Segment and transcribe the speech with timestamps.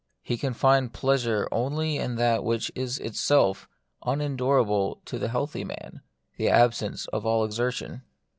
[0.23, 3.69] He can find pleasure only in that which is itself
[4.03, 6.01] unendurable to the healthy man,
[6.37, 8.01] the absence of all exertion.